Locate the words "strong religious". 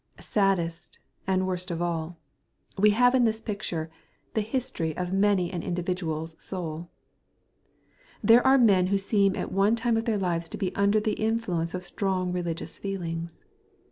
11.83-12.79